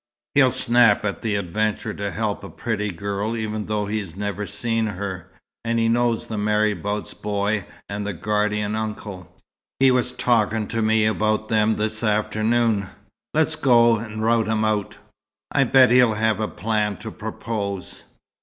[0.33, 4.87] He'll snap at an adventure to help a pretty girl even though he's never seen
[4.87, 5.31] her;
[5.63, 9.31] and he knows the marabout's boy and the guardian uncle.
[9.79, 12.89] He was talking to me about them this afternoon.
[13.35, 14.97] Let's go and rout him out.
[15.51, 18.05] I bet he'll have a plan to propose."